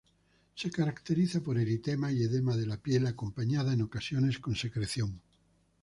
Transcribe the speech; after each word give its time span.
Se 0.55 0.71
caracteriza 0.71 1.41
por 1.41 1.59
eritema 1.59 2.11
y 2.11 2.23
edema 2.23 2.57
de 2.57 2.65
la 2.65 2.77
piel 2.77 3.05
acompañada 3.05 3.71
en 3.71 3.83
ocasiones 3.83 4.39
con 4.39 4.55
secreción. 4.55 5.21